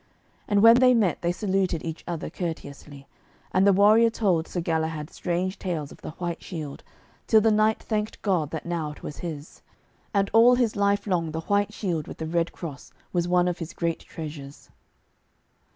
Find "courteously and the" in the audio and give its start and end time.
2.31-3.71